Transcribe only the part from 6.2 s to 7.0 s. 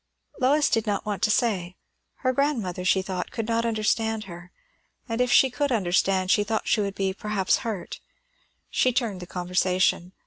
she thought she would